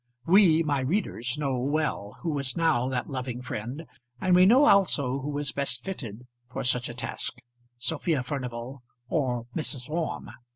[0.25, 3.85] We, my readers, know well who was now that loving friend,
[4.19, 7.37] and we know also which was best fitted for such a task,
[7.77, 9.91] Sophia Furnival or Mrs.
[9.91, 10.31] Orme.